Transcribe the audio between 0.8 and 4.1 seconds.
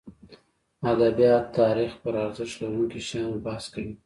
ادبیات تاریخ پرارزښت لرونکو شیانو بحث کوي.